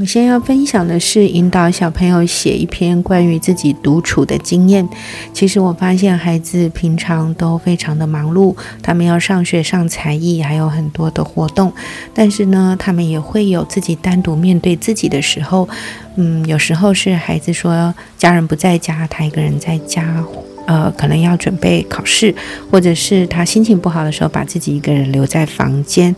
[0.00, 4.88] 我先要分享的是引导小朋友写一篇关于自己独处的经验。
[5.34, 11.70] 其实我发现孩子平常都非常的忙碌，他们要上学、上才艺，还有很多的活动。
[12.14, 15.68] 但是呢，他们也会有自己单独面对自己的时候。
[16.16, 20.24] 嗯，有时候是孩子说家人不在家，他一个人在家。
[20.70, 22.32] 呃，可能要准备考试，
[22.70, 26.14] 或者是他心情不好的时候，把自己一个人留在房间，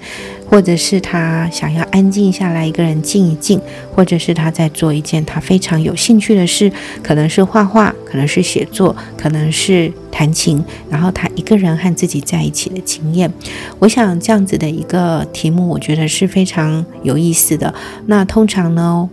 [0.47, 3.59] 或者是他想要安静下来，一个人静一静，
[3.95, 6.71] 或者是他在做一件他非常有兴趣的事，
[7.03, 13.33] 可能是画画，可能是写作，可能是弹琴，然后他一个人和自己在一起的经验。
[13.79, 17.73] 我想这样子的一个题目，我觉得是非常有意思的。
[18.05, 19.09] 那通常呢？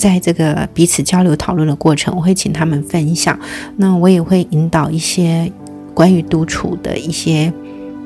[0.00, 3.38] 在这个彼此交流讨论的过程，我会请他们分享。
[3.76, 5.52] 那我也会引导一些
[5.92, 7.52] 关于独处的一些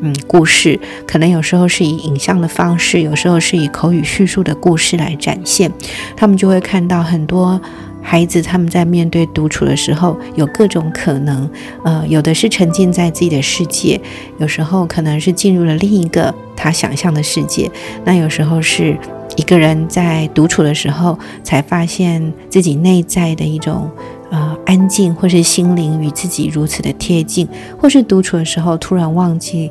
[0.00, 5.70] 嗯故事，可能有时候是以影像的方式，有时候是以口语叙述的故事来展现。
[6.16, 7.60] 他们就会看到很多
[8.02, 11.48] 孩子他们在面对独处的时候有各种可能。
[11.84, 14.00] 呃，有的是沉浸在自己的世界，
[14.38, 17.70] 有时候可能是进入了另一个他想象的世界。
[18.04, 18.98] 那有时候是。
[19.36, 23.90] 一个人在独处的时候，才发现自己内在的一种
[24.30, 29.70] 呃安静，或是心灵与自己如此的贴近，或是独处的时候突然忘记，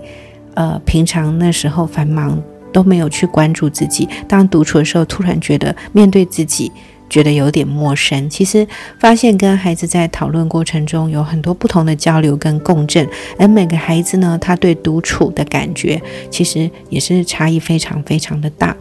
[0.54, 6.72] 呃，平常那时候繁忙都没有去关注自己，当独处的时候，突然觉得面对自己。
[7.10, 8.68] 觉得有点陌生，其实
[8.98, 18.76] 发现跟孩子在讨论过程中有很多不同的交流跟共振，而每个孩子呢，他对独处的感觉其实也是差异非常非常的大。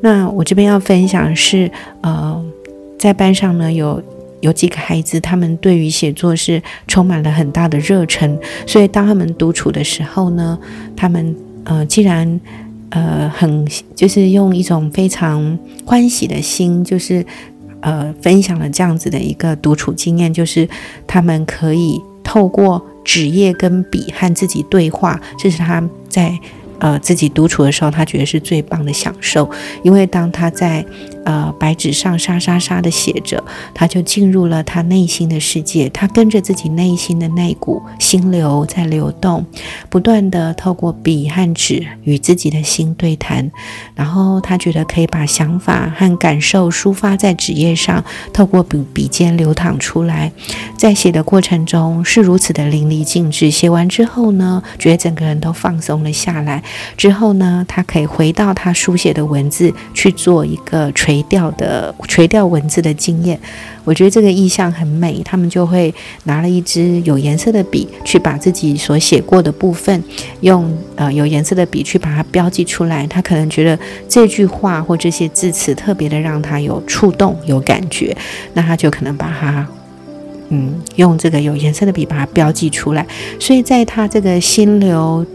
[0.00, 1.70] 那我这边要分享是，
[2.00, 2.44] 呃，
[2.98, 4.02] 在班上呢有
[4.40, 10.58] 有几个孩子，他们对于写作是充满了很大的热忱，所以当他们独处的时候呢，
[10.96, 11.34] 他们
[11.64, 12.40] 呃既然
[12.90, 17.24] 呃很就是用一种非常欢喜的心，就是。
[17.82, 20.68] 呃，分享了这样子的一个独处经验，就是
[21.06, 26.38] 他们可以透过纸页跟笔和自己对话，这是他在。
[26.80, 29.48] 呃，自己独处的时候，他觉得是最棒的享受，
[29.84, 30.84] 因为当他在
[31.24, 33.42] 呃白纸上沙沙沙的写着，
[33.74, 39.44] 他就进入了他内心的世界，他跟着自己内心的那股心流在流动，
[39.88, 43.50] 不断的透过笔和纸与自己的心对谈，
[43.94, 50.30] 然后他觉得可以把想法和感受抒发在纸页上，透过笔笔尖流淌出来，
[50.76, 56.62] 在写的过程中是如此的淋漓尽致，写完之后呢，觉得整个人都放松了下来。
[56.96, 63.36] 之后呢，他可以回到他书写的文字去做一个垂垂钓的垂钓文字的经验。
[63.82, 65.20] 我觉得这个意象很美。
[65.24, 65.92] 他们就会
[66.24, 70.00] 拿了一支有颜色的笔，去把自己所写过的部分，
[70.42, 73.04] 用呃有颜色的笔去把它标记出来。
[73.08, 73.76] 他可能觉得
[74.08, 78.16] 这句话或这些字词特别的让他有触动、有感觉，
[78.54, 79.66] 那他就可能把它
[80.50, 83.04] 嗯用这个有颜色的笔把它标记出来。
[83.40, 85.26] 所以在他这个心流。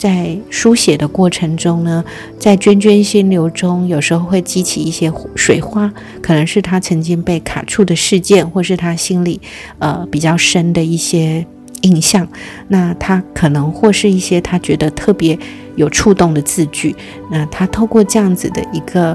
[0.00, 2.02] 在书写的过程中呢，
[2.38, 9.38] 在涓涓心流中，有时候会激起一些水花，可能是他曾经被卡住的事件，或是他心里
[9.78, 11.44] 呃比较深的一些
[11.82, 12.26] 印象。
[12.68, 15.38] 那他可能或是一些他觉得特别
[15.76, 16.96] 有触动的字句。
[17.30, 19.14] 那他透过这样子的一个。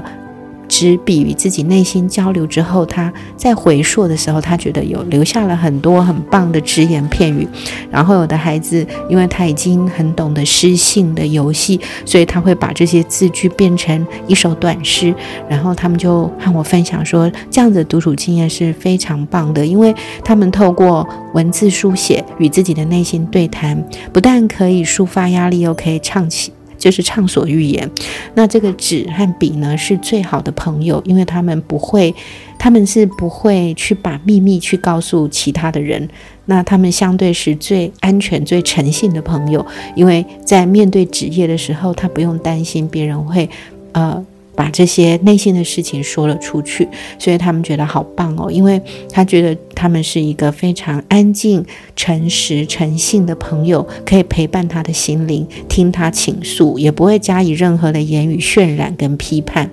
[0.68, 7.46] 执笔与自己内心交流之后，他在回溯的时候，他觉得有留下了很多很棒的只言片语。
[7.90, 15.14] 然后有的孩子，因为他已经很懂得诗性的游戏，所以他会把这些字句变成一首短诗。
[15.48, 19.94] 然后他们就和我分享说，这样的独处经验是非常棒的，因为
[20.24, 26.52] 他们透过文字书写与自己的内心对谈，不但可以抒发压力，又可以唱起。
[26.78, 27.90] 就是畅所欲言，
[28.34, 32.14] 那这个纸和笔呢是最好的朋友，因为他们不会，
[32.58, 36.08] 他们是不会去把秘密去告诉其他的人，
[36.46, 39.64] 那他们相对是最安全、最诚信的朋友，
[39.94, 43.48] 因为在面对纸页的时候，他不用担心别人会，
[43.92, 44.24] 呃。
[44.56, 46.88] 把这些内心的事情说了出去，
[47.18, 48.80] 所以他们觉得好棒哦，因为
[49.10, 49.54] 他觉得
[49.86, 59.70] 他们是一个非常安静、诚实、诚信的朋友，可以陪伴他的心灵，听他倾诉，也不会加以任何的言语渲染跟批判。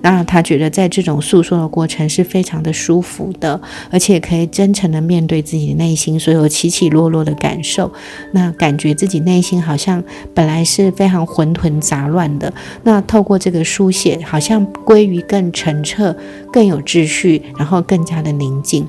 [0.00, 3.60] 那他觉得在这种诉说的过程是非常的舒服的，
[3.92, 7.92] 而且可以真诚的面对自己的内心所有起起落落的感受。
[8.32, 10.02] 那感觉自己内心好像
[10.34, 14.18] 本来是非常混沌杂乱的，那透过这个书写。
[14.24, 16.16] 好像归于更澄澈、
[16.50, 18.88] 更有秩序，然后更加的宁静。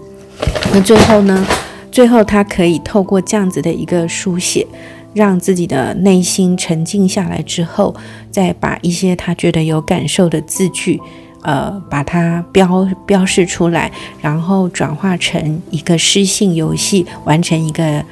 [0.74, 1.46] 那最后呢？
[1.92, 4.66] 最后他可以透过这样子的一个书写，
[5.14, 7.96] 让自己的内心沉静下来之后，
[8.32, 11.00] 再把一些他觉得有感受的字句，
[11.44, 18.04] 呃把它标标示出来，然后转化成一个诗性游戏，完成一个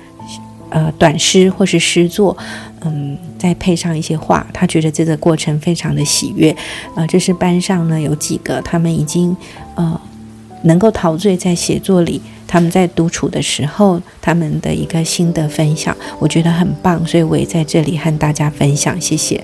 [0.69, 2.37] 呃短诗或是诗作，
[2.81, 6.55] 嗯，再配上一些画，他觉得这个过程非常的喜悦。
[6.95, 9.35] 呃，这是班上呢有几个他们已经
[9.73, 9.99] 呃
[10.63, 12.21] 能够陶醉在写作里。
[12.47, 19.41] 他们在独处的时候，他们的一个心得分享，我觉得很棒，所以我也在这里和大家分享，谢谢。